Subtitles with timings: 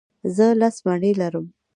[0.35, 1.45] زه لس مڼې لرم.